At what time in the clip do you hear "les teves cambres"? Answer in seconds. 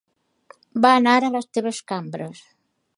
1.37-2.45